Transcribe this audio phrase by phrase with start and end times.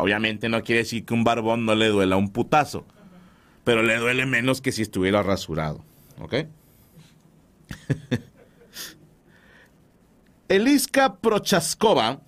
[0.00, 2.86] Obviamente no quiere decir que un barbón no le duela un putazo,
[3.64, 5.84] pero le duele menos que si estuviera rasurado.
[6.20, 6.34] ¿Ok?
[10.48, 12.20] Eliska Prochaskova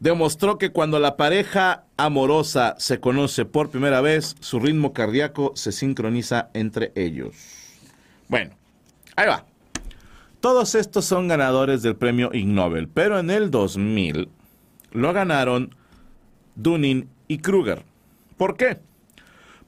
[0.00, 5.70] demostró que cuando la pareja amorosa se conoce por primera vez, su ritmo cardíaco se
[5.70, 7.36] sincroniza entre ellos.
[8.28, 8.54] Bueno,
[9.16, 9.44] ahí va.
[10.40, 14.30] Todos estos son ganadores del premio Ig Nobel, pero en el 2000
[14.92, 15.74] lo ganaron
[16.56, 17.82] Dunning y Kruger.
[18.36, 18.78] ¿Por qué?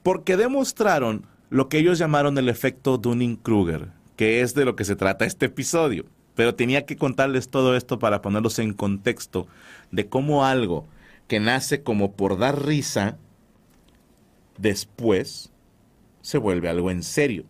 [0.03, 4.95] Porque demostraron lo que ellos llamaron el efecto Dunning-Kruger, que es de lo que se
[4.95, 6.05] trata este episodio.
[6.35, 9.47] Pero tenía que contarles todo esto para ponerlos en contexto
[9.91, 10.85] de cómo algo
[11.27, 13.17] que nace como por dar risa,
[14.57, 15.51] después
[16.21, 17.45] se vuelve algo en serio.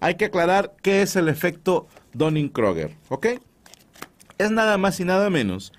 [0.00, 3.26] Hay que aclarar qué es el efecto Dunning-Kruger, ¿ok?
[4.38, 5.72] Es nada más y nada menos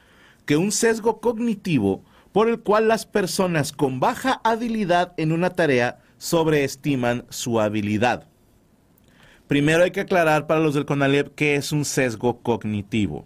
[0.46, 6.00] que un sesgo cognitivo por el cual las personas con baja habilidad en una tarea
[6.18, 8.28] sobreestiman su habilidad.
[9.48, 13.26] Primero hay que aclarar para los del CONALEP qué es un sesgo cognitivo.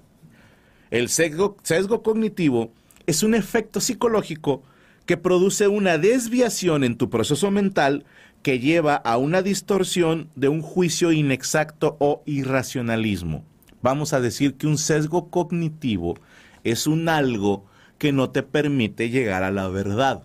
[0.89, 2.71] El sesgo, sesgo cognitivo
[3.05, 4.63] es un efecto psicológico
[5.05, 8.05] que produce una desviación en tu proceso mental
[8.41, 13.43] que lleva a una distorsión de un juicio inexacto o irracionalismo.
[13.81, 16.15] Vamos a decir que un sesgo cognitivo
[16.63, 17.65] es un algo
[17.97, 20.23] que no te permite llegar a la verdad.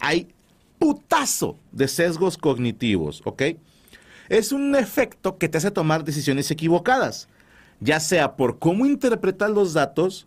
[0.00, 0.28] Hay
[0.78, 3.42] putazo de sesgos cognitivos, ¿ok?
[4.28, 7.28] Es un efecto que te hace tomar decisiones equivocadas,
[7.80, 10.26] ya sea por cómo interpretas los datos,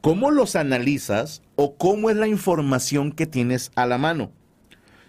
[0.00, 4.30] cómo los analizas o cómo es la información que tienes a la mano.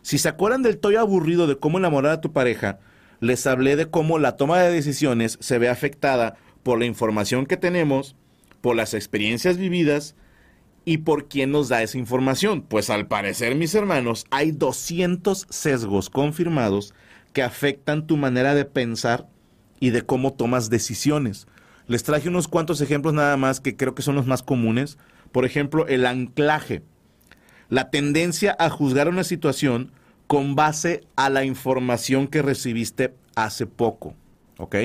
[0.01, 2.79] Si se acuerdan del toy aburrido de cómo enamorar a tu pareja,
[3.19, 7.57] les hablé de cómo la toma de decisiones se ve afectada por la información que
[7.57, 8.15] tenemos,
[8.61, 10.15] por las experiencias vividas
[10.85, 12.61] y por quién nos da esa información.
[12.61, 16.93] Pues al parecer, mis hermanos, hay 200 sesgos confirmados
[17.33, 19.27] que afectan tu manera de pensar
[19.79, 21.47] y de cómo tomas decisiones.
[21.87, 24.97] Les traje unos cuantos ejemplos nada más que creo que son los más comunes.
[25.31, 26.83] Por ejemplo, el anclaje.
[27.69, 29.91] La tendencia a juzgar una situación
[30.27, 34.15] con base a la información que recibiste hace poco.
[34.57, 34.75] ¿Ok?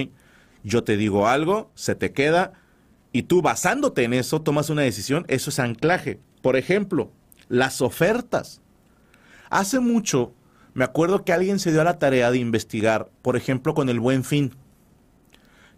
[0.63, 2.55] Yo te digo algo, se te queda,
[3.15, 6.19] y tú basándote en eso tomas una decisión, eso es anclaje.
[6.43, 7.13] Por ejemplo,
[7.49, 8.61] las ofertas.
[9.51, 10.35] Hace mucho
[10.73, 14.01] me acuerdo que alguien se dio a la tarea de investigar, por ejemplo, con el
[14.01, 14.57] buen fin.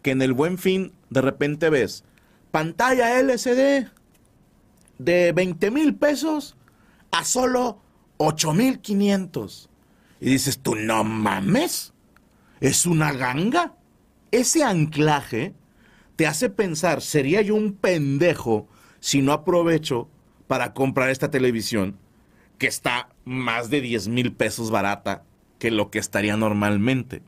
[0.00, 2.04] Que en el buen fin de repente ves
[2.50, 3.88] pantalla LCD
[4.96, 6.56] de 20 mil pesos
[7.10, 7.82] a solo
[8.16, 9.68] 8 mil 500.
[10.22, 11.92] Y dices, tú no mames,
[12.60, 13.74] es una ganga.
[14.30, 15.54] Ese anclaje
[16.16, 18.66] te hace pensar, ¿sería yo un pendejo
[19.00, 20.08] si no aprovecho
[20.46, 21.96] para comprar esta televisión
[22.58, 25.24] que está más de 10 mil pesos barata
[25.58, 27.22] que lo que estaría normalmente?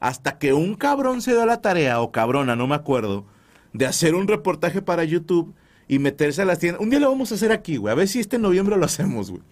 [0.00, 3.24] Hasta que un cabrón se da la tarea, o cabrona, no me acuerdo,
[3.72, 5.54] de hacer un reportaje para YouTube
[5.88, 6.82] y meterse a las tiendas.
[6.82, 7.92] Un día lo vamos a hacer aquí, güey.
[7.92, 9.42] A ver si este noviembre lo hacemos, güey.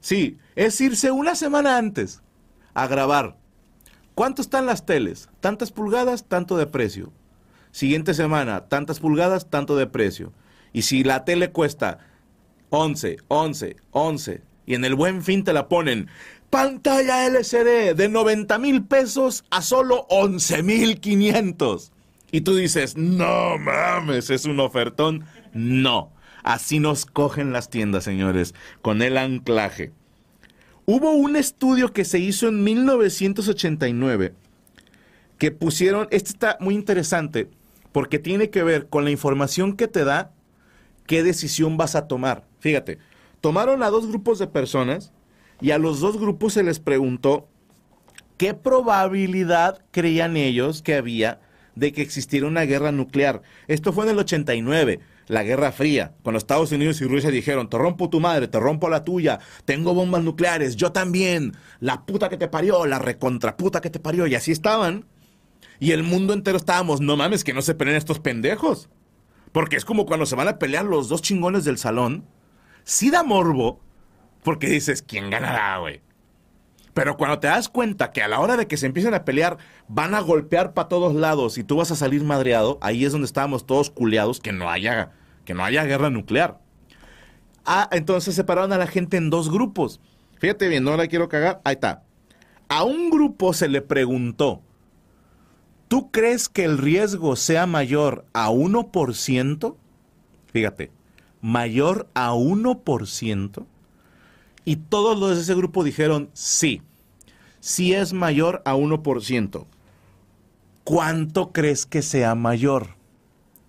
[0.00, 2.20] Sí, es irse una semana antes
[2.74, 3.36] a grabar.
[4.14, 5.28] ¿Cuánto están las teles?
[5.40, 7.12] Tantas pulgadas, tanto de precio.
[7.72, 10.32] Siguiente semana, tantas pulgadas, tanto de precio.
[10.72, 11.98] Y si la tele cuesta
[12.70, 16.08] 11, 11, 11, y en el buen fin te la ponen
[16.50, 21.92] pantalla LCD de 90 mil pesos a solo 11 mil 500.
[22.30, 25.24] Y tú dices, no mames, es un ofertón.
[25.54, 26.12] No,
[26.42, 29.92] así nos cogen las tiendas, señores, con el anclaje.
[30.84, 34.34] Hubo un estudio que se hizo en 1989
[35.38, 37.48] que pusieron, este está muy interesante,
[37.92, 40.32] porque tiene que ver con la información que te da,
[41.06, 42.44] qué decisión vas a tomar.
[42.58, 42.98] Fíjate,
[43.40, 45.12] tomaron a dos grupos de personas
[45.60, 47.48] y a los dos grupos se les preguntó
[48.36, 51.40] qué probabilidad creían ellos que había
[51.74, 53.42] de que existiera una guerra nuclear.
[53.68, 57.78] Esto fue en el 89, la Guerra Fría, cuando Estados Unidos y Rusia dijeron, te
[57.78, 62.36] rompo tu madre, te rompo la tuya, tengo bombas nucleares, yo también, la puta que
[62.36, 65.06] te parió, la recontraputa que te parió, y así estaban
[65.82, 68.88] y el mundo entero estábamos, no mames, que no se peleen estos pendejos.
[69.50, 72.24] Porque es como cuando se van a pelear los dos chingones del salón.
[72.84, 73.80] Sí da morbo,
[74.44, 76.00] porque dices, ¿quién ganará, güey?
[76.94, 79.58] Pero cuando te das cuenta que a la hora de que se empiecen a pelear
[79.88, 83.26] van a golpear para todos lados y tú vas a salir madreado, ahí es donde
[83.26, 85.10] estábamos todos culeados que no haya,
[85.44, 86.60] que no haya guerra nuclear.
[87.64, 90.00] Ah, entonces separaron a la gente en dos grupos.
[90.38, 91.60] Fíjate bien, no la quiero cagar.
[91.64, 92.04] Ahí está.
[92.68, 94.62] A un grupo se le preguntó,
[95.92, 99.76] ¿Tú crees que el riesgo sea mayor a 1%?
[100.50, 100.90] Fíjate,
[101.42, 103.66] mayor a 1%.
[104.64, 106.80] Y todos los de ese grupo dijeron sí.
[107.60, 109.66] Sí es mayor a 1%.
[110.82, 112.96] ¿Cuánto crees que sea mayor?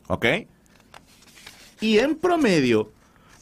[0.08, 0.26] ¿Ok?
[1.82, 2.90] Y en promedio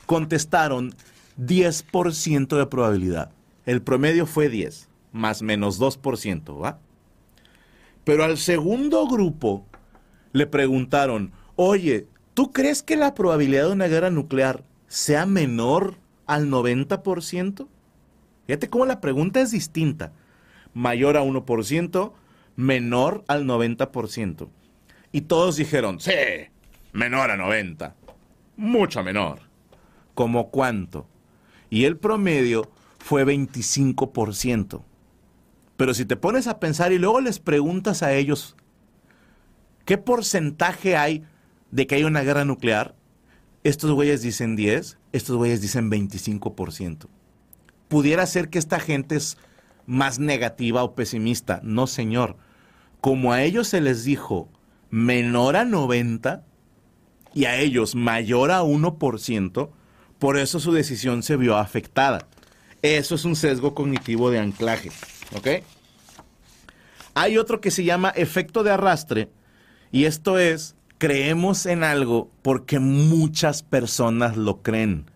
[0.08, 0.96] contestaron
[1.40, 3.30] 10% de probabilidad.
[3.68, 6.80] El promedio fue 10, más menos 2%, ¿va?
[8.12, 9.66] Pero al segundo grupo
[10.34, 16.50] le preguntaron, oye, ¿tú crees que la probabilidad de una guerra nuclear sea menor al
[16.50, 17.70] 90%?
[18.48, 20.12] Fíjate cómo la pregunta es distinta.
[20.74, 22.12] Mayor a 1%,
[22.58, 24.50] menor al 90%.
[25.14, 26.12] Y todos dijeron, sí,
[26.92, 27.96] menor a 90.
[28.58, 29.40] Mucho menor.
[30.16, 31.08] ¿Cómo cuánto?
[31.70, 32.70] Y el promedio
[33.00, 34.82] fue 25%.
[35.82, 38.56] Pero si te pones a pensar y luego les preguntas a ellos,
[39.84, 41.24] ¿qué porcentaje hay
[41.72, 42.94] de que hay una guerra nuclear?
[43.64, 47.08] Estos güeyes dicen 10, estos güeyes dicen 25%.
[47.88, 49.40] Pudiera ser que esta gente es
[49.88, 51.62] más negativa o pesimista.
[51.64, 52.38] No, señor.
[53.00, 54.50] Como a ellos se les dijo
[54.92, 56.46] menor a 90
[57.34, 59.70] y a ellos mayor a 1%,
[60.20, 62.28] por eso su decisión se vio afectada.
[62.84, 64.92] Eso es un sesgo cognitivo de anclaje.
[65.36, 65.48] ¿Ok?
[67.14, 69.30] Hay otro que se llama efecto de arrastre
[69.92, 75.10] y esto es creemos en algo porque muchas personas lo creen.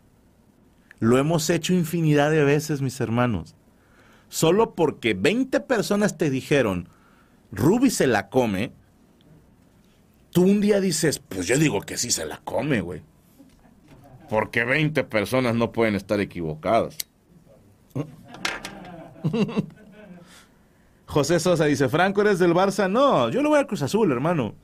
[0.99, 3.55] Lo hemos hecho infinidad de veces, mis hermanos.
[4.27, 6.89] Solo porque 20 personas te dijeron,
[7.51, 8.71] Ruby se la come,
[10.31, 13.03] tú un día dices, pues yo digo que sí se la come, güey.
[14.27, 16.97] Porque 20 personas no pueden estar equivocadas.
[21.07, 22.89] José Sosa dice, Franco, ¿eres del Barça?
[22.89, 24.55] No, yo lo voy al Cruz Azul, hermano.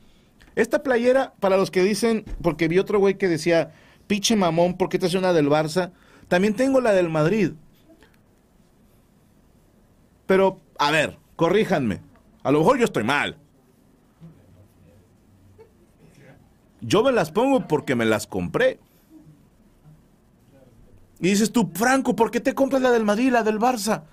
[0.55, 3.71] Esta playera, para los que dicen, porque vi otro güey que decía,
[4.07, 5.91] piche mamón, ¿por qué te hace una del Barça?
[6.27, 7.51] También tengo la del Madrid.
[10.25, 12.01] Pero, a ver, corríjanme.
[12.43, 13.37] A lo mejor yo estoy mal.
[16.81, 18.79] Yo me las pongo porque me las compré.
[21.19, 24.03] Y dices tú, Franco, ¿por qué te compras la del Madrid la del Barça?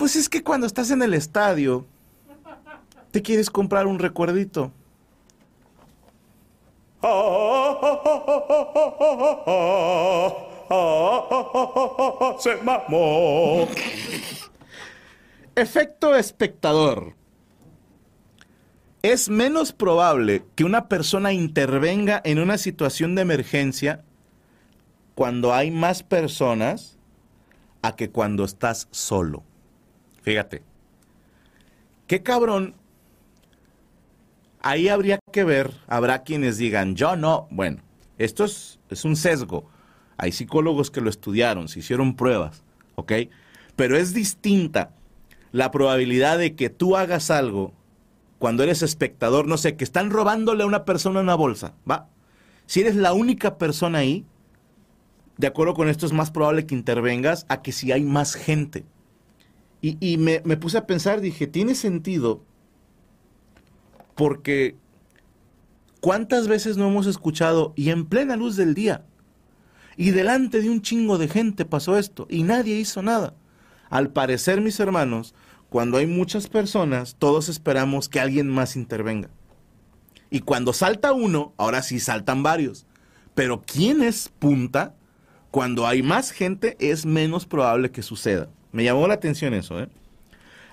[0.00, 1.84] Pues es que cuando estás en el estadio,
[3.10, 4.72] te quieres comprar un recuerdito.
[12.38, 13.68] Se mamó.
[15.54, 17.14] Efecto espectador.
[19.02, 24.02] Es menos probable que una persona intervenga en una situación de emergencia
[25.14, 26.96] cuando hay más personas
[27.82, 29.44] a que cuando estás solo.
[30.22, 30.62] Fíjate.
[32.06, 32.74] Qué cabrón
[34.62, 37.78] ahí habría que ver, habrá quienes digan, yo no, bueno,
[38.18, 39.68] esto es, es, un sesgo.
[40.16, 42.62] Hay psicólogos que lo estudiaron, se hicieron pruebas,
[42.94, 43.12] ¿ok?
[43.76, 44.92] Pero es distinta
[45.52, 47.72] la probabilidad de que tú hagas algo
[48.38, 52.08] cuando eres espectador, no sé, que están robándole a una persona una bolsa, ¿va?
[52.66, 54.24] Si eres la única persona ahí,
[55.38, 58.84] de acuerdo con esto es más probable que intervengas a que si hay más gente.
[59.82, 62.42] Y, me, me puse a pensar, dije, tiene sentido
[64.14, 64.76] porque
[66.00, 69.06] ¿cuántas veces no hemos escuchado y en plena luz del día?
[69.96, 73.34] Y delante de un chingo de gente pasó esto y nadie hizo nada.
[73.88, 75.34] Al parecer, mis hermanos,
[75.70, 79.30] cuando hay muchas personas, todos esperamos que alguien más intervenga.
[80.30, 82.86] Y cuando salta uno, ahora sí saltan varios.
[83.34, 84.94] Pero ¿quién es punta?
[85.50, 88.48] Cuando hay más gente es menos probable que suceda.
[88.72, 89.80] Me llamó la atención eso.
[89.80, 89.88] ¿eh?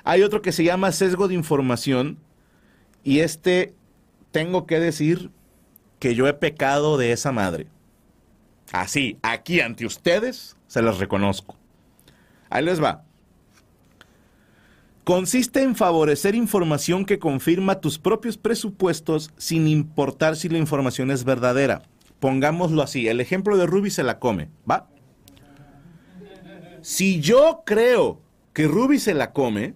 [0.04, 2.18] Hay otro que se llama sesgo de información,
[3.04, 3.74] y este,
[4.32, 5.32] tengo que decir
[6.00, 7.68] que yo he pecado de esa madre.
[8.72, 11.56] Así, aquí ante ustedes, se las reconozco.
[12.50, 13.04] Ahí les va.
[15.04, 21.24] Consiste en favorecer información que confirma tus propios presupuestos sin importar si la información es
[21.24, 21.84] verdadera.
[22.20, 24.90] Pongámoslo así, el ejemplo de Ruby se la come, ¿va?
[26.90, 28.22] Si yo creo
[28.54, 29.74] que Ruby se la come,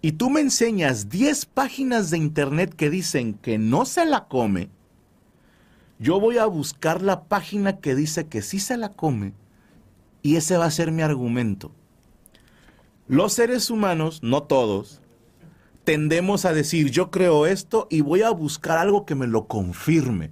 [0.00, 4.70] y tú me enseñas 10 páginas de internet que dicen que no se la come,
[5.98, 9.32] yo voy a buscar la página que dice que sí se la come
[10.22, 11.72] y ese va a ser mi argumento.
[13.08, 15.02] Los seres humanos, no todos,
[15.82, 20.30] tendemos a decir yo creo esto y voy a buscar algo que me lo confirme.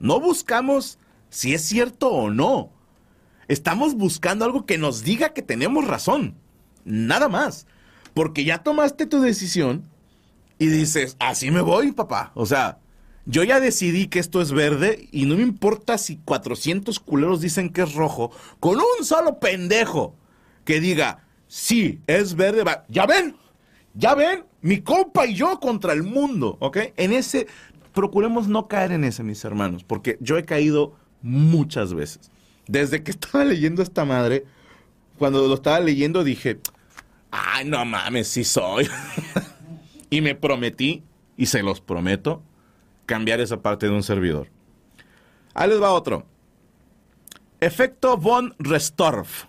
[0.00, 0.98] No buscamos
[1.30, 2.78] si es cierto o no.
[3.50, 6.36] Estamos buscando algo que nos diga que tenemos razón.
[6.84, 7.66] Nada más.
[8.14, 9.82] Porque ya tomaste tu decisión
[10.56, 12.30] y dices, así me voy, papá.
[12.36, 12.78] O sea,
[13.26, 17.70] Yo ya decidí que esto es verde y no me importa si 400 culeros dicen
[17.70, 18.30] que es rojo,
[18.60, 20.14] con un solo pendejo
[20.64, 22.84] que diga, sí, es verde, va.
[22.88, 23.34] ya ven,
[23.94, 26.78] ya ven, mi compa y yo contra el mundo, ¿ok?
[26.96, 27.48] En ese,
[27.92, 32.30] procuremos no caer en ese, mis hermanos, porque yo he caído muchas veces.
[32.70, 34.44] Desde que estaba leyendo esta madre,
[35.18, 36.60] cuando lo estaba leyendo dije,
[37.32, 38.88] ay, no mames, sí soy.
[40.10, 41.02] y me prometí,
[41.36, 42.42] y se los prometo,
[43.06, 44.48] cambiar esa parte de un servidor.
[45.52, 46.24] Ahí les va otro.
[47.60, 49.46] Efecto von Restorff.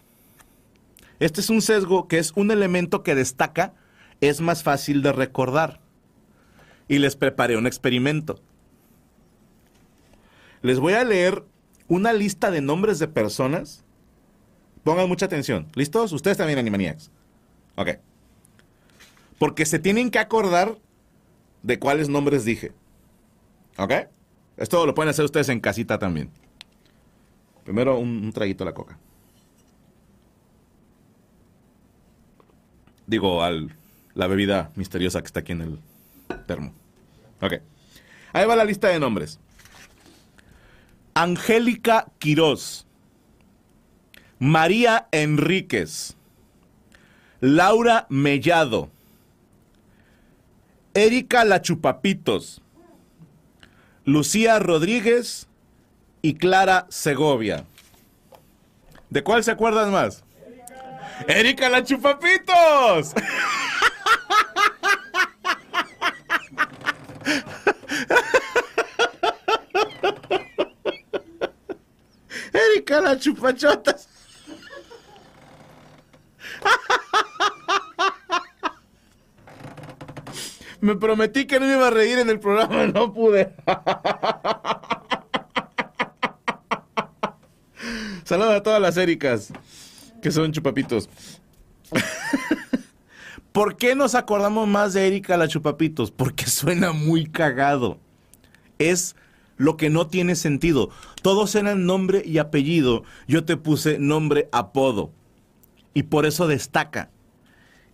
[1.19, 3.75] Este es un sesgo que es un elemento que destaca,
[4.19, 5.79] es más fácil de recordar.
[6.87, 8.41] Y les preparé un experimento.
[10.63, 11.43] Les voy a leer
[11.91, 13.83] una lista de nombres de personas.
[14.85, 15.67] Pongan mucha atención.
[15.75, 16.13] ¿Listos?
[16.13, 17.11] Ustedes también, Animaniacs.
[17.75, 17.89] Ok.
[19.37, 20.77] Porque se tienen que acordar
[21.63, 22.71] de cuáles nombres dije.
[23.77, 23.91] ¿Ok?
[24.55, 26.31] Esto lo pueden hacer ustedes en casita también.
[27.65, 28.97] Primero un, traguito a la coca.
[33.05, 33.75] Digo, al
[34.13, 35.79] la bebida misteriosa que está aquí en el
[36.47, 36.73] termo.
[37.41, 37.55] Ok.
[38.31, 39.41] Ahí va la lista de nombres.
[41.13, 42.85] Angélica Quirós.
[44.39, 46.15] María Enríquez.
[47.39, 48.89] Laura Mellado.
[50.93, 52.61] Erika La Chupapitos.
[54.05, 55.47] Lucía Rodríguez
[56.21, 57.65] y Clara Segovia.
[59.09, 60.23] ¿De cuál se acuerdan más?
[61.27, 61.83] Erika, la
[72.83, 72.97] chupapitos.
[72.97, 74.07] Erika la chupachotas.
[80.81, 83.53] Me prometí que no me iba a reír en el programa, no pude.
[88.23, 89.53] Saludos a todas las Ericas,
[90.21, 91.07] que son chupapitos.
[93.51, 96.09] ¿Por qué nos acordamos más de Erika la chupapitos?
[96.09, 97.99] Porque suena muy cagado.
[98.79, 99.15] Es
[99.61, 100.89] lo que no tiene sentido.
[101.21, 103.03] Todos eran nombre y apellido.
[103.27, 105.11] Yo te puse nombre, apodo.
[105.93, 107.11] Y por eso destaca.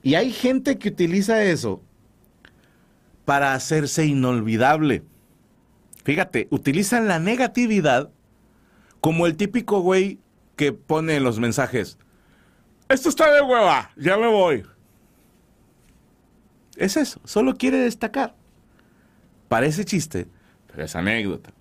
[0.02, 1.82] Y hay gente que utiliza eso
[3.26, 5.04] para hacerse inolvidable.
[6.06, 8.10] Fíjate, utilizan la negatividad
[9.02, 10.20] como el típico güey
[10.56, 11.98] que pone en los mensajes,
[12.88, 14.66] esto está de hueva, ya me voy.
[16.78, 18.36] Es eso, solo quiere destacar.
[19.50, 20.28] Parece chiste,
[20.78, 21.54] pero es anécdota.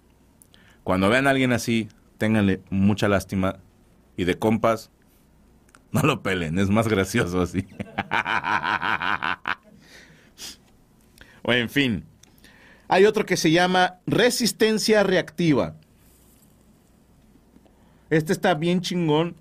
[0.85, 3.61] Cuando vean a alguien así, ténganle mucha lástima
[4.15, 4.91] y de compas,
[5.91, 7.67] no lo pelen, es más gracioso así.
[11.49, 12.05] O en fin.
[12.89, 15.77] Hay otro que se llama resistencia reactiva.
[18.11, 19.37] Este está bien chingón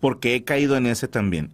[0.00, 1.52] porque he caído en ese también.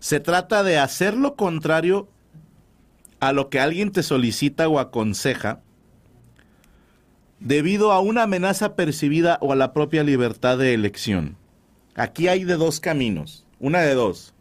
[0.00, 2.08] Se trata de hacer lo contrario
[3.20, 5.61] a lo que alguien te solicita o aconseja
[7.44, 11.36] debido a una amenaza percibida o a la propia libertad de elección.
[11.94, 14.32] Aquí hay de dos caminos, una de dos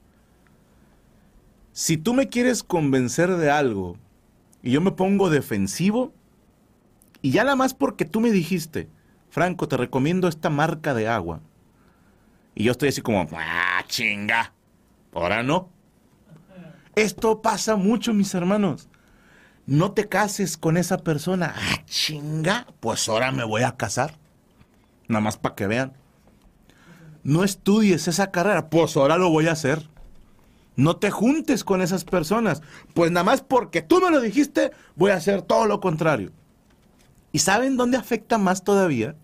[1.73, 3.97] si tú me quieres convencer de algo
[4.61, 6.13] y yo me pongo defensivo,
[7.21, 8.87] y ya nada más porque tú me dijiste,
[9.29, 11.39] Franco, te recomiendo esta marca de agua.
[12.53, 14.53] Y yo estoy así como, ah, chinga,
[15.13, 15.69] ahora no.
[16.95, 18.89] Esto pasa mucho, mis hermanos.
[19.65, 21.53] No te cases con esa persona.
[21.55, 24.17] Ah, chinga, pues ahora me voy a casar.
[25.07, 25.93] Nada más para que vean.
[27.23, 29.89] No estudies esa carrera, pues ahora lo voy a hacer.
[30.75, 32.61] No te juntes con esas personas.
[32.93, 36.31] Pues nada más porque tú me lo dijiste, voy a hacer todo lo contrario.
[37.31, 39.15] ¿Y saben dónde afecta más todavía?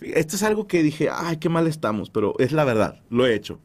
[0.00, 3.34] Esto es algo que dije, ay, qué mal estamos, pero es la verdad, lo he
[3.34, 3.58] hecho.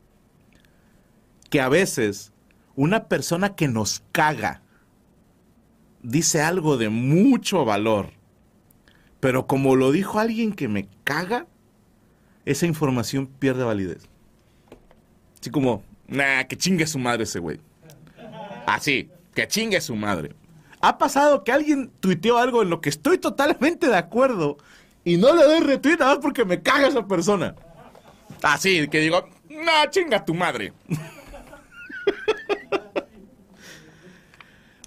[1.49, 2.31] Que a veces
[2.75, 4.61] una persona que nos caga
[6.01, 8.11] dice algo de mucho valor,
[9.19, 11.47] pero como lo dijo alguien que me caga,
[12.45, 14.07] esa información pierde validez.
[15.39, 17.61] Así como, Nah, que chingue su madre ese güey.
[18.67, 20.35] Así, que chingue su madre.
[20.81, 24.57] Ha pasado que alguien tuiteó algo en lo que estoy totalmente de acuerdo
[25.05, 27.55] y no le doy retweet nada más porque me caga esa persona.
[28.41, 30.73] Así, que digo, nah, chinga tu madre.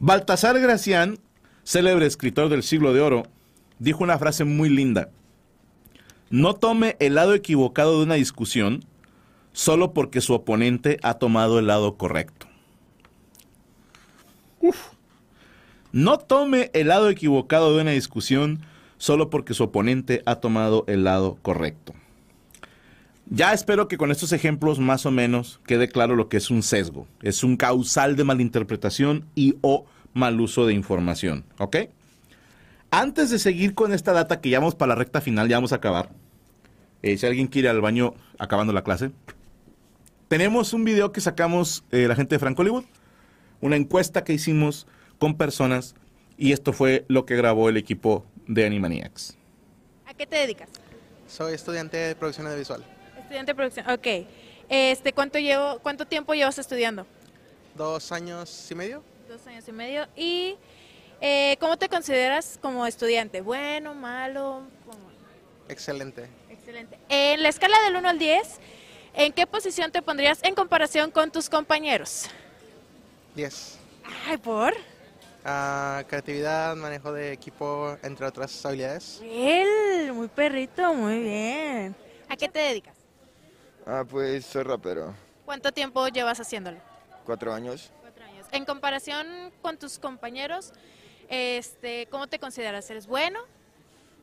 [0.07, 1.19] Baltasar Gracián,
[1.63, 3.23] célebre escritor del siglo de oro,
[3.79, 5.09] dijo una frase muy linda.
[6.29, 8.85] No tome el lado equivocado de una discusión
[9.55, 12.47] solo porque su oponente ha tomado el lado correcto.
[15.93, 18.61] No tome el lado equivocado de una discusión
[18.99, 21.95] solo porque su oponente ha tomado el lado correcto.
[23.31, 26.63] Ya espero que con estos ejemplos más o menos quede claro lo que es un
[26.63, 27.07] sesgo.
[27.23, 31.45] Es un causal de malinterpretación y o mal uso de información.
[31.59, 31.77] ¿Ok?
[32.91, 35.73] Antes de seguir con esta data que ya vamos para la recta final, ya vamos
[35.73, 36.11] a acabar.
[37.03, 39.11] Eh, si alguien quiere ir al baño acabando la clase.
[40.29, 42.85] Tenemos un video que sacamos eh, la gente de Frank Hollywood.
[43.61, 44.87] Una encuesta que hicimos
[45.19, 45.95] con personas.
[46.37, 49.37] Y esto fue lo que grabó el equipo de Animaniacs.
[50.07, 50.69] ¿A qué te dedicas?
[51.27, 52.85] Soy estudiante de producción audiovisual.
[53.25, 53.91] Estudiante de producción.
[53.91, 54.07] Ok.
[54.69, 57.07] Este, ¿cuánto, llevo, ¿Cuánto tiempo llevas estudiando?
[57.75, 59.03] Dos años y medio.
[59.29, 60.07] Dos años y medio.
[60.15, 60.57] ¿Y
[61.23, 63.41] eh, cómo te consideras como estudiante?
[63.41, 64.63] ¿Bueno, malo?
[64.85, 64.99] ¿Cómo?
[65.71, 66.29] Excelente.
[66.51, 66.99] Excelente.
[67.09, 68.61] En la escala del 1 al 10,
[69.15, 72.27] ¿en qué posición te pondrías en comparación con tus compañeros?
[73.37, 73.79] 10.
[74.27, 74.75] Ay, ¿por?
[75.47, 79.23] Ah, creatividad, manejo de equipo, entre otras habilidades.
[79.25, 81.97] Él, muy perrito, muy bien.
[82.29, 82.94] ¿A qué te dedicas?
[83.87, 85.15] Ah, pues soy rapero.
[85.45, 86.79] ¿Cuánto tiempo llevas haciéndolo?
[87.25, 87.91] Cuatro años.
[88.01, 88.47] Cuatro años.
[88.53, 89.27] En comparación
[89.63, 90.73] con tus compañeros,
[91.29, 92.89] este, ¿cómo te consideras?
[92.91, 93.41] ¿Eres bueno?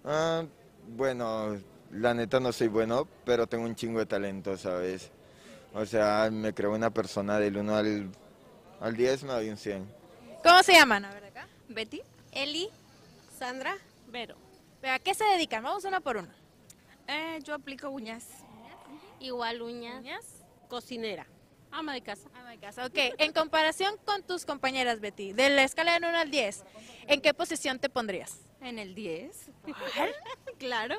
[0.03, 0.43] Ah,
[0.87, 1.59] bueno,
[1.91, 5.11] la neta no soy bueno, pero tengo un chingo de talento, ¿sabes?
[5.73, 8.09] O sea, me creo una persona del 1 al,
[8.81, 9.87] al 10, me doy un 100.
[10.43, 11.05] ¿Cómo se llaman?
[11.05, 11.47] A ver acá.
[11.69, 12.01] Betty,
[12.31, 12.67] Eli,
[13.37, 13.75] Sandra,
[14.07, 14.35] Vero.
[14.83, 15.63] ¿A qué se dedican?
[15.63, 16.33] Vamos una por una.
[17.07, 18.25] eh, yo aplico uñas.
[19.21, 19.99] Igual uñas.
[20.01, 20.25] ¿Uñas?
[20.67, 21.25] Cocinera.
[21.71, 22.29] Ama de casa.
[22.33, 22.85] Ama de casa.
[22.85, 26.65] Ok, en comparación con tus compañeras, Betty, de la escala de 1 al 10,
[27.07, 28.41] ¿en qué posición te pondrías?
[28.61, 29.49] En el 10.
[30.59, 30.95] Claro.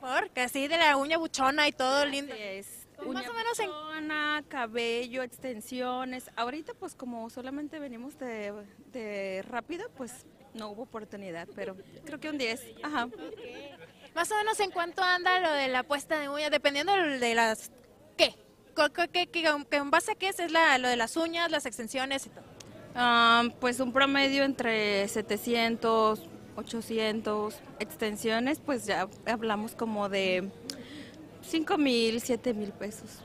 [0.00, 2.34] Porque así de la uña buchona y todo lindo.
[2.34, 6.30] Es Pues uña más o menos en- buchona, cabello, extensiones.
[6.36, 8.52] Ahorita pues como solamente venimos de,
[8.92, 12.62] de rápido, pues no hubo oportunidad, pero creo que un 10.
[12.82, 13.08] Ajá.
[14.16, 17.70] Más o menos en cuánto anda lo de la puesta de uñas, dependiendo de las...
[18.16, 18.34] ¿Qué?
[18.74, 21.66] ¿Qué, qué, que en base a qué es, es la, lo de las uñas, las
[21.66, 22.44] extensiones y todo?
[22.94, 26.22] Ah, pues un promedio entre 700,
[26.56, 30.48] 800 extensiones, pues ya hablamos como de
[31.42, 33.18] 5 mil, 7 mil pesos.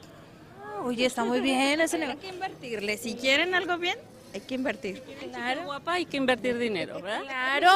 [0.83, 2.19] Oye, está muy bien ese Hay negocio.
[2.21, 2.97] que invertirle.
[2.97, 3.97] Si quieren algo bien,
[4.33, 5.01] hay que invertir.
[5.29, 5.63] Claro.
[5.63, 7.21] Guapa, hay que invertir dinero, ¿verdad?
[7.21, 7.71] Claro.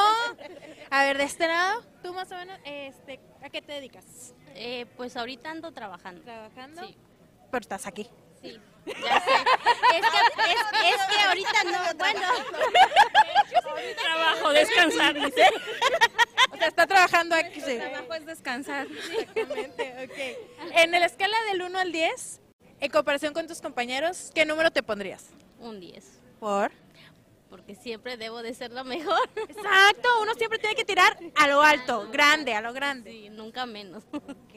[0.90, 4.04] A ver, de este lado, tú más o menos, este, ¿a qué te dedicas?
[4.54, 6.22] Eh, pues ahorita ando trabajando.
[6.22, 6.86] ¿Trabajando?
[6.86, 6.96] Sí.
[7.50, 8.08] Pero estás aquí.
[8.40, 9.32] Sí, ya sé.
[9.96, 10.18] Es que,
[10.52, 12.20] es, es que ahorita no, bueno.
[14.00, 15.48] Trabajo, descansar, dice.
[16.52, 17.60] O sea, está trabajando aquí.
[17.60, 17.76] Sí.
[17.76, 18.86] Trabajo es descansar.
[18.86, 20.76] Exactamente, ok.
[20.76, 22.40] En la escala del 1 al 10,
[22.80, 25.24] en comparación con tus compañeros, ¿qué número te pondrías?
[25.58, 26.20] Un 10.
[26.38, 26.70] ¿Por?
[27.50, 29.28] Porque siempre debo de ser la mejor.
[29.36, 33.10] Exacto, uno siempre tiene que tirar a lo alto, grande, a lo grande.
[33.12, 34.02] Sí, nunca menos.
[34.12, 34.52] Ok.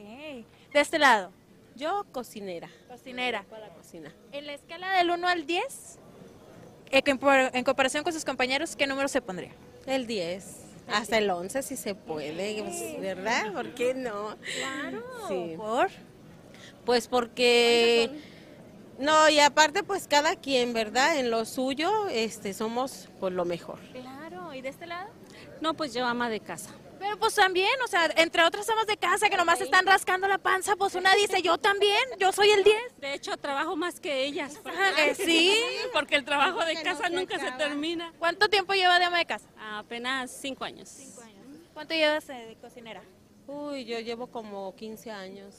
[0.74, 1.32] De este lado,
[1.76, 2.70] Yo cocinera.
[2.88, 3.44] cocinera.
[3.50, 4.14] Para cocina.
[4.32, 6.00] En la escala del 1 al 10,
[6.92, 9.52] eh, que en por- en comparación con sus compañeros, ¿qué número se pondría?
[9.86, 10.66] El 10.
[10.88, 13.54] Hasta el 11 si se puede, pues, ¿verdad?
[13.54, 14.36] ¿Por qué no?
[14.58, 15.04] Claro.
[15.28, 15.54] Sí.
[15.58, 15.90] ¿Por?
[16.86, 18.10] Pues porque
[19.00, 21.18] no, y aparte pues cada quien, ¿verdad?
[21.18, 23.80] En lo suyo este somos pues lo mejor.
[23.94, 25.10] Claro, ¿y de este lado?
[25.62, 26.72] No, pues yo ama de casa.
[27.00, 30.38] Pero pues también, o sea, entre otras amas de casa que nomás están rascando la
[30.38, 32.76] panza, pues una dice, yo también, yo soy el 10.
[33.00, 34.60] De hecho, trabajo más que ellas.
[34.66, 35.58] Ajá, eh, sí.
[35.94, 38.12] Porque el trabajo de casa nunca se termina.
[38.20, 39.48] ¿Cuánto tiempo lleva de ama de casa?
[39.58, 40.94] Apenas cinco años.
[41.74, 43.02] ¿Cuánto llevas de cocinera?
[43.48, 45.56] Uy, yo llevo como 15 años.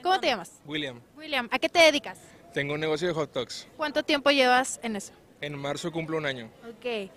[0.00, 0.60] ¿Cómo te llamas?
[0.64, 2.18] William, William, ¿a qué te dedicas?
[2.56, 3.68] Tengo un negocio de hot dogs.
[3.76, 5.12] ¿Cuánto tiempo llevas en eso?
[5.42, 6.48] En marzo cumplo un año.
[6.66, 7.10] Ok.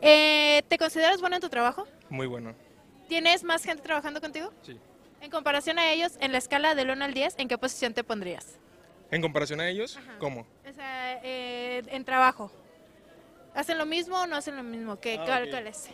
[0.00, 1.86] Eh, ¿Te consideras bueno en tu trabajo?
[2.08, 2.54] Muy bueno.
[3.06, 4.50] ¿Tienes más gente trabajando contigo?
[4.62, 4.78] Sí.
[5.20, 8.04] En comparación a ellos, en la escala del 1 al 10, ¿en qué posición te
[8.04, 8.56] pondrías?
[9.10, 10.46] En comparación a ellos, ¿cómo?
[10.66, 12.50] O sea, eh, en trabajo.
[13.54, 14.98] ¿Hacen lo mismo o no hacen lo mismo?
[14.98, 15.50] ¿Qué, Ah, cuál, ok.
[15.50, 15.88] cuál es?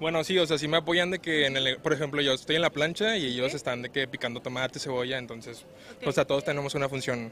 [0.00, 2.56] Bueno, sí, o sea, sí me apoyan de que, en el, por ejemplo, yo estoy
[2.56, 5.64] en la plancha y ellos están de que picando tomate, cebolla, entonces,
[6.04, 7.30] o sea, todos tenemos una función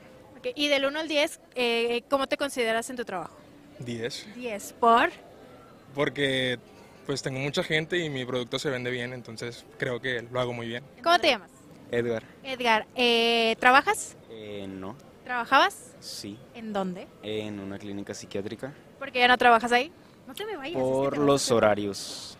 [0.55, 3.37] Y del 1 al 10, eh, ¿cómo te consideras en tu trabajo?
[3.81, 4.75] 10, 10.
[4.81, 5.11] ¿Por?
[5.95, 6.59] porque
[7.07, 10.53] pues tengo mucha gente y mi producto se vende bien, entonces creo que lo hago
[10.53, 10.85] muy bien.
[11.03, 11.51] ¿Cómo te llamas?
[11.91, 12.23] Edgar.
[12.45, 14.17] Edgar, eh, ¿trabajas?
[14.31, 15.95] Eh, no, ¿Trabajabas?
[16.01, 17.09] sí, ¿En dónde?
[17.23, 18.73] en una clínica psiquiátrica.
[18.99, 19.91] Porque ya no trabajas ahí.
[20.27, 20.77] No te me vayas.
[20.77, 22.37] es que Por los horarios.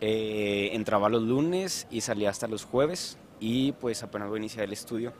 [0.00, 4.64] Eh, entraba los lunes y salía hasta los jueves y pues apenas voy a iniciar
[4.64, 5.12] el estudio.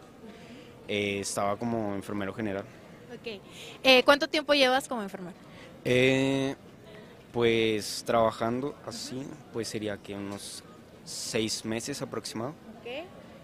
[0.88, 2.64] Eh, estaba como enfermero general.
[3.12, 3.40] Ok.
[3.82, 5.36] Eh, ¿Cuánto tiempo llevas como enfermero?
[5.84, 6.54] Eh,
[7.32, 9.22] Pues trabajando así,
[9.52, 10.64] pues sería que unos
[11.04, 12.54] seis meses aproximado.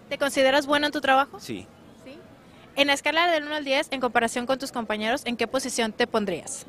[0.09, 1.39] ¿Te consideras bueno en tu trabajo?
[1.39, 1.65] Sí,
[2.75, 5.93] En la escala del 1 al 10, en comparación con tus compañeros, ¿en qué posición
[5.93, 6.65] te pondrías?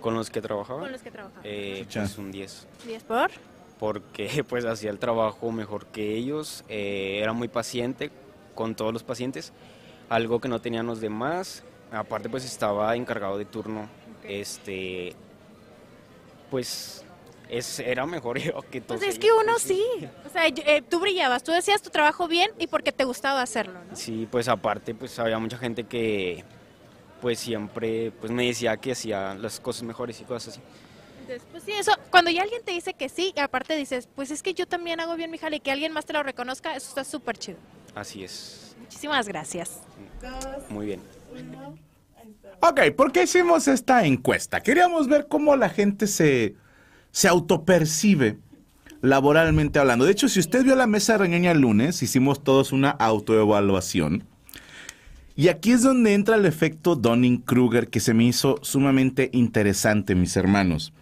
[0.00, 0.80] con los que trabajaba.
[0.82, 1.40] Con los que trabajaba.
[1.42, 2.66] eh, pues un 10.
[2.86, 3.30] ¿10 por?
[3.80, 8.10] Porque pues hacía el trabajo mejor que ellos, eh, era muy paciente
[8.54, 9.52] con todos los pacientes,
[10.08, 11.62] algo que no tenían los demás.
[11.90, 13.88] Aparte pues estaba encargado de turno,
[14.24, 15.14] este,
[16.50, 17.04] pues
[17.48, 19.00] es, era mejor yo que todos.
[19.00, 19.82] Pues es que uno sí.
[20.26, 23.80] O sea, eh, tú brillabas, tú decías tu trabajo bien y porque te gustaba hacerlo,
[23.88, 23.96] ¿no?
[23.96, 26.44] Sí, pues aparte pues había mucha gente que
[27.20, 30.60] pues siempre pues me decía que hacía las cosas mejores y cosas así.
[31.20, 34.30] Entonces, pues sí, eso, cuando ya alguien te dice que sí, y aparte dices, pues
[34.30, 36.76] es que yo también hago bien mi jale y que alguien más te lo reconozca,
[36.76, 37.58] eso está súper chido.
[37.96, 39.80] Así es, Muchísimas gracias.
[40.68, 41.00] muy bien.
[42.60, 44.60] Ok, ¿por qué hicimos esta encuesta?
[44.60, 46.56] Queríamos ver cómo la gente se,
[47.10, 48.38] se autopercibe
[49.00, 50.04] laboralmente hablando.
[50.04, 54.24] De hecho, si usted vio la mesa de reñoña el lunes, hicimos todos una autoevaluación.
[55.34, 60.36] Y aquí es donde entra el efecto Donning-Kruger que se me hizo sumamente interesante, mis
[60.36, 60.92] hermanos.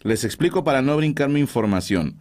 [0.00, 2.16] Les explico para no brincarme información.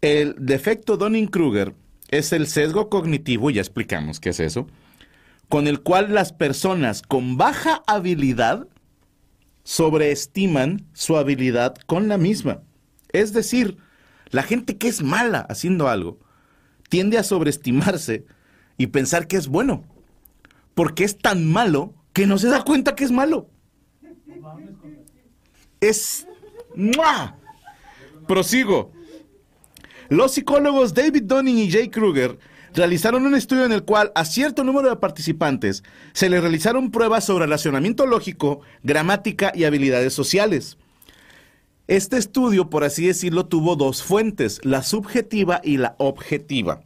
[0.00, 1.74] El defecto Donning-Kruger
[2.12, 4.68] es el sesgo cognitivo, ya explicamos qué es eso,
[5.48, 8.68] con el cual las personas con baja habilidad
[9.64, 12.60] sobreestiman su habilidad con la misma.
[13.12, 13.78] Es decir,
[14.30, 16.20] la gente que es mala haciendo algo
[16.90, 18.26] tiende a sobreestimarse
[18.76, 19.82] y pensar que es bueno,
[20.74, 23.48] porque es tan malo que no se da cuenta que es malo.
[25.80, 26.26] Es...
[26.76, 27.36] ¡Mua!
[28.28, 28.92] Prosigo.
[30.12, 32.38] Los psicólogos David Dunning y Jay Kruger
[32.74, 37.24] realizaron un estudio en el cual a cierto número de participantes se les realizaron pruebas
[37.24, 40.76] sobre relacionamiento lógico, gramática y habilidades sociales.
[41.88, 46.82] Este estudio, por así decirlo, tuvo dos fuentes, la subjetiva y la objetiva.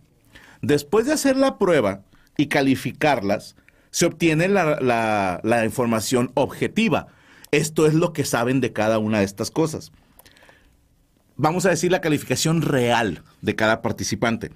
[0.62, 2.02] Después de hacer la prueba
[2.36, 3.56] y calificarlas,
[3.90, 7.08] se obtiene la, la- la información objetiva.
[7.50, 9.90] Esto es lo que saben de cada una de estas cosas
[11.36, 14.50] vamos a decir, la calificación real de cada participante.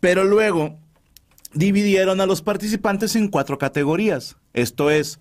[0.00, 0.78] Pero luego
[1.52, 4.36] dividieron a los participantes en cuatro categorías.
[4.52, 5.18] Esto es,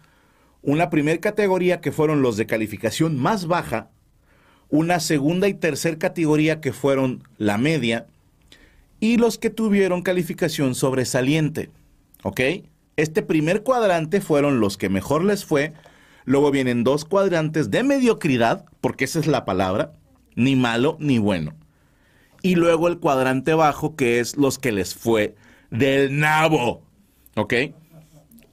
[0.61, 3.89] una primera categoría que fueron los de calificación más baja,
[4.69, 8.07] una segunda y tercera categoría que fueron la media,
[8.99, 11.69] y los que tuvieron calificación sobresaliente.
[12.23, 12.41] ¿Ok?
[12.95, 15.73] Este primer cuadrante fueron los que mejor les fue.
[16.25, 19.93] Luego vienen dos cuadrantes de mediocridad, porque esa es la palabra,
[20.37, 21.55] ni malo ni bueno.
[22.41, 25.35] Y luego el cuadrante bajo, que es los que les fue
[25.71, 26.83] del nabo.
[27.35, 27.53] ¿Ok?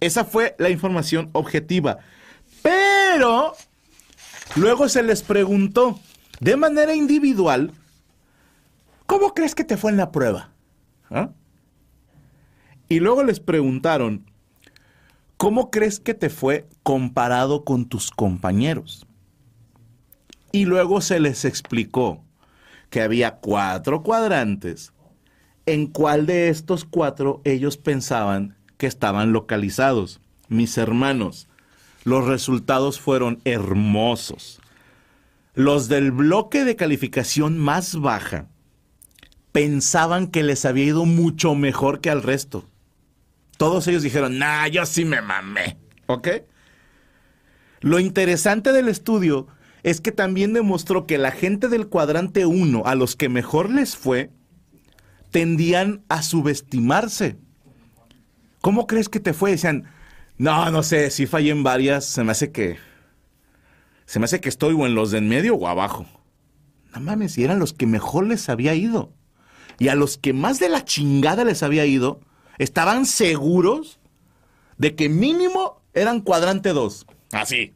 [0.01, 1.99] Esa fue la información objetiva.
[2.63, 3.53] Pero
[4.57, 6.01] luego se les preguntó
[6.41, 7.71] de manera individual,
[9.07, 10.51] ¿cómo crees que te fue en la prueba?
[11.11, 11.31] ¿Ah?
[12.89, 14.25] Y luego les preguntaron,
[15.37, 19.07] ¿cómo crees que te fue comparado con tus compañeros?
[20.55, 22.23] Y luego se les explicó
[22.89, 24.93] que había cuatro cuadrantes,
[25.67, 30.21] en cuál de estos cuatro ellos pensaban que estaban localizados.
[30.47, 31.49] Mis hermanos,
[32.05, 34.61] los resultados fueron hermosos.
[35.55, 38.47] Los del bloque de calificación más baja
[39.51, 42.65] pensaban que les había ido mucho mejor que al resto.
[43.57, 45.79] Todos ellos dijeron, nah, yo sí me mamé.
[46.07, 46.29] ¿Ok?
[47.81, 49.49] Lo interesante del estudio
[49.85, 53.97] es que también demostró que la gente del cuadrante 1, a los que mejor les
[53.97, 54.31] fue,
[55.31, 57.37] tendían a subestimarse.
[58.63, 59.51] ¿Cómo crees que te fue?
[59.51, 59.85] Decían,
[60.39, 62.79] no, no sé, si fallé en varias, se me hace que...
[64.07, 66.07] Se me hace que estoy o en los de en medio o abajo.
[66.95, 69.13] No mames, y eran los que mejor les había ido.
[69.79, 72.21] Y a los que más de la chingada les había ido,
[72.57, 74.01] estaban seguros
[74.79, 77.07] de que mínimo eran cuadrante 2.
[77.33, 77.75] Así.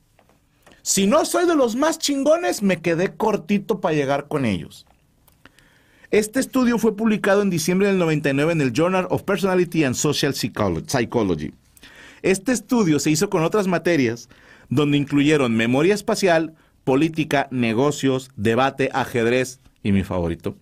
[0.89, 4.87] Si no soy de los más chingones, me quedé cortito para llegar con ellos.
[6.11, 10.33] Este estudio fue publicado en diciembre del 99 en el Journal of Personality and Social
[10.33, 11.53] Psycholo- Psychology.
[12.23, 14.31] Este estudio se hizo con otras materias
[14.71, 20.57] donde incluyeron memoria espacial, política, negocios, debate, ajedrez y mi favorito.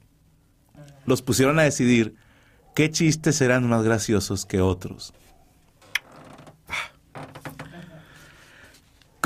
[1.05, 2.17] Los pusieron a decidir
[2.75, 5.15] qué chistes eran más graciosos que otros.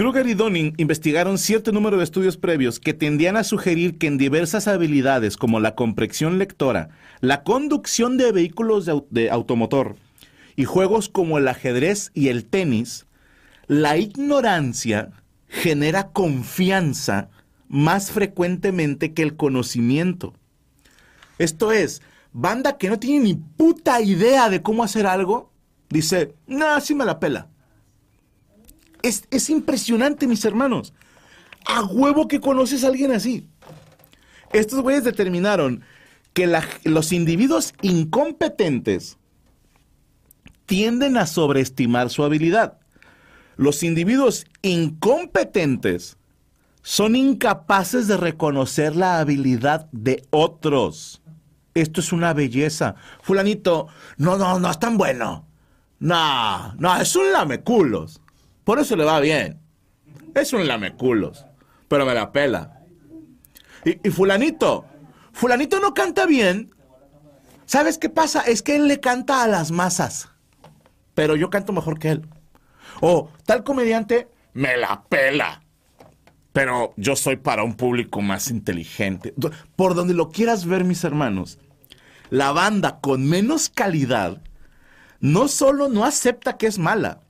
[0.00, 4.16] Kruger y Dunning investigaron cierto número de estudios previos que tendían a sugerir que en
[4.16, 6.88] diversas habilidades como la comprensión lectora,
[7.20, 9.96] la conducción de vehículos de, au- de automotor
[10.56, 13.04] y juegos como el ajedrez y el tenis,
[13.66, 15.10] la ignorancia
[15.48, 17.28] genera confianza
[17.68, 20.32] más frecuentemente que el conocimiento.
[21.36, 22.00] Esto es,
[22.32, 25.52] banda que no tiene ni puta idea de cómo hacer algo,
[25.90, 27.49] dice, no, sí me la pela.
[29.02, 30.92] Es, es impresionante, mis hermanos.
[31.66, 33.46] A huevo que conoces a alguien así.
[34.52, 35.82] Estos güeyes determinaron
[36.32, 36.52] que
[36.84, 39.18] los individuos incompetentes
[40.66, 42.78] tienden a sobreestimar su habilidad.
[43.56, 46.16] Los individuos incompetentes
[46.82, 51.20] son incapaces de reconocer la habilidad de otros.
[51.74, 52.94] Esto es una belleza.
[53.22, 55.46] Fulanito, no, no, no es tan bueno.
[55.98, 58.20] No, no, es un lameculos.
[58.70, 59.60] Por eso le va bien.
[60.32, 61.44] Es un lameculos.
[61.88, 62.84] Pero me la pela.
[63.84, 64.84] Y, fulanito,
[65.32, 66.72] fulanito no canta bien.
[67.66, 68.42] ¿Sabes qué pasa?
[68.42, 70.28] Es que él le canta a las masas.
[71.16, 72.28] Pero yo canto mejor que él.
[73.00, 75.64] O tal comediante me la pela.
[76.52, 79.34] Pero yo soy para un público más inteligente.
[79.74, 81.58] Por donde lo quieras ver, mis hermanos,
[82.28, 84.40] la banda con menos calidad
[85.18, 87.22] no solo no acepta que es mala,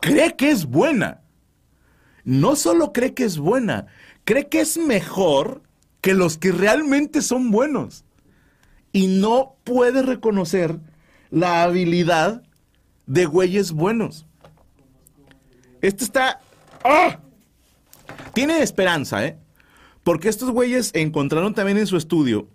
[0.00, 1.22] cree que es buena.
[2.24, 3.86] No solo cree que es buena,
[4.24, 5.62] cree que es mejor
[6.00, 8.04] que los que realmente son buenos.
[8.92, 10.78] Y no puede reconocer
[11.30, 12.42] la habilidad
[13.06, 14.26] de güeyes buenos.
[15.80, 16.40] Esto está...
[16.84, 17.18] ¡Ah!
[18.34, 19.38] Tiene esperanza, ¿eh?
[20.02, 22.48] Porque estos güeyes encontraron también en su estudio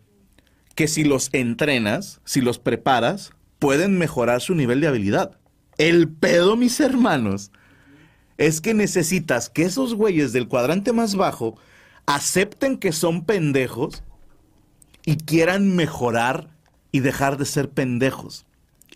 [0.76, 5.38] que si los entrenas, si los preparas, pueden mejorar su nivel de habilidad.
[5.78, 7.52] El pedo, mis hermanos,
[8.38, 11.58] es que necesitas que esos güeyes del cuadrante más bajo
[12.06, 14.04] acepten que son pendejos
[15.06, 16.50] y quieran mejorar
[16.92, 18.46] y dejar de ser pendejos.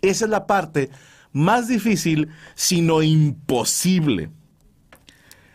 [0.02, 0.90] Esa es la parte
[1.32, 4.30] más difícil, sino imposible.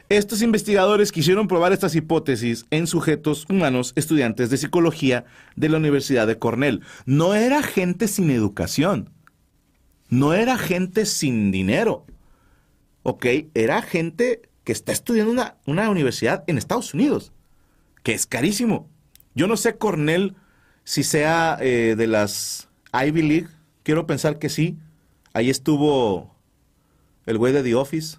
[0.09, 6.27] Estos investigadores quisieron probar estas hipótesis en sujetos humanos estudiantes de psicología de la Universidad
[6.27, 6.81] de Cornell.
[7.05, 9.09] No era gente sin educación.
[10.09, 12.05] No era gente sin dinero.
[13.03, 13.25] ¿Ok?
[13.53, 17.33] Era gente que está estudiando una, una universidad en Estados Unidos,
[18.03, 18.89] que es carísimo.
[19.35, 20.35] Yo no sé Cornell
[20.83, 23.47] si sea eh, de las Ivy League.
[23.83, 24.77] Quiero pensar que sí.
[25.33, 26.35] Ahí estuvo
[27.25, 28.17] el güey de The Office,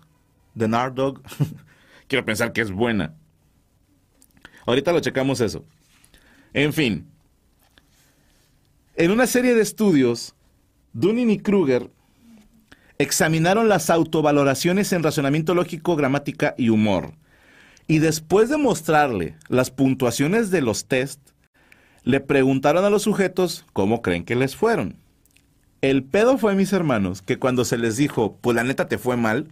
[0.55, 1.23] de Nardog.
[2.09, 3.15] Quiero pensar que es buena.
[4.67, 5.65] Ahorita lo checamos eso.
[6.53, 7.07] En fin.
[8.97, 10.35] En una serie de estudios,
[10.95, 11.91] Dunning y Kruger
[12.99, 17.15] examinaron las autovaloraciones en razonamiento lógico, gramática y humor.
[17.89, 21.21] Y después de mostrarle las puntuaciones de los test,
[22.05, 24.97] le preguntaron a los sujetos cómo creen que les fueron.
[25.81, 29.17] El pedo fue, mis hermanos, que cuando se les dijo, pues la neta te fue
[29.17, 29.49] mal,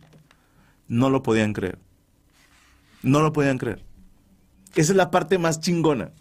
[0.86, 1.78] no lo podían creer.
[3.02, 3.84] No lo podían creer.
[4.76, 6.12] Esa es la parte más chingona.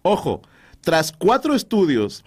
[0.00, 0.40] Ojo,
[0.80, 2.24] tras cuatro estudios,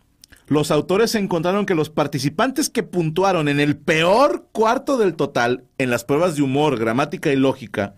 [0.50, 5.92] los autores encontraron que los participantes que puntuaron en el peor cuarto del total en
[5.92, 7.96] las pruebas de humor, gramática y lógica,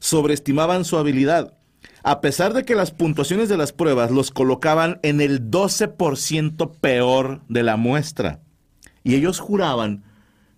[0.00, 1.54] sobreestimaban su habilidad,
[2.02, 7.40] a pesar de que las puntuaciones de las pruebas los colocaban en el 12% peor
[7.48, 8.40] de la muestra.
[9.02, 10.04] Y ellos juraban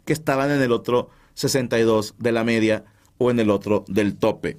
[0.05, 2.85] que estaban en el otro 62 de la media
[3.19, 4.59] o en el otro del tope.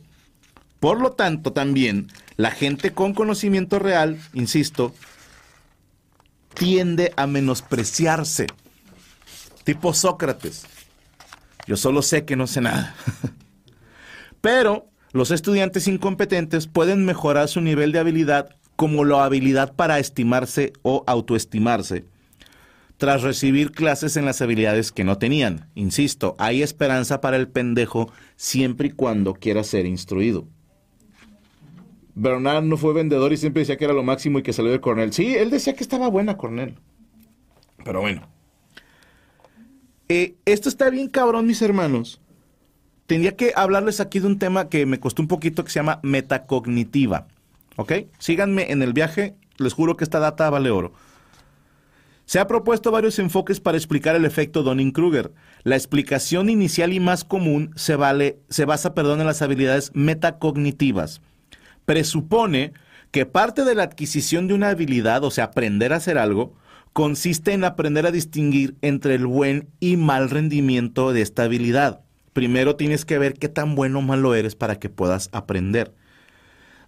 [0.80, 4.93] Por lo tanto, también la gente con conocimiento real, insisto,
[6.58, 8.48] tiende a menospreciarse.
[9.63, 10.65] Tipo Sócrates.
[11.67, 12.96] Yo solo sé que no sé nada.
[14.41, 20.74] Pero los estudiantes incompetentes pueden mejorar su nivel de habilidad como la habilidad para estimarse
[20.84, 22.06] o autoestimarse
[22.98, 25.70] tras recibir clases en las habilidades que no tenían.
[25.76, 30.48] Insisto, hay esperanza para el pendejo siempre y cuando quiera ser instruido.
[32.19, 34.82] Bernard no fue vendedor y siempre decía que era lo máximo y que salió de
[34.82, 35.13] Cornell.
[35.13, 36.73] Sí, él decía que estaba buena Cornell.
[37.86, 38.27] Pero bueno.
[40.10, 42.19] Eh, esto está bien cabrón, mis hermanos.
[43.06, 45.99] Tenía que hablarles aquí de un tema que me costó un poquito que se llama
[46.01, 47.27] metacognitiva.
[47.75, 47.93] ¿Ok?
[48.17, 49.36] Síganme en el viaje.
[49.58, 50.93] Les juro que esta data vale oro.
[52.25, 55.34] Se ha propuesto varios enfoques para explicar el efecto Donning-Kruger.
[55.62, 61.21] La explicación inicial y más común se, vale, se basa perdón, en las habilidades metacognitivas.
[61.88, 62.73] Presupone
[63.12, 66.54] que parte de la adquisición de una habilidad, o sea, aprender a hacer algo,
[66.91, 72.02] consiste en aprender a distinguir entre el buen y mal rendimiento de esta habilidad.
[72.34, 75.93] Primero tienes que ver qué tan bueno o malo eres para que puedas aprender.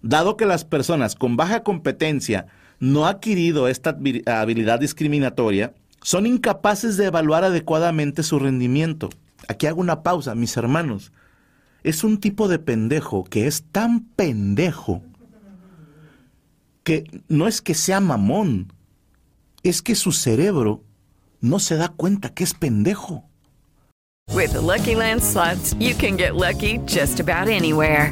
[0.02, 2.48] Dado que las personas con baja competencia
[2.82, 9.08] no han adquirido esta habi- habilidad discriminatoria, son incapaces de evaluar adecuadamente su rendimiento.
[9.48, 11.14] Aquí hago una pausa, mis hermanos.
[11.90, 15.02] Es un tipo de pendejo que es tan pendejo
[16.84, 18.72] que no es que sea mamón,
[19.64, 20.84] es que su cerebro
[21.42, 23.26] no se da cuenta que es pendejo.
[24.34, 25.22] With Lucky Land
[25.80, 28.12] you can get lucky just about anywhere.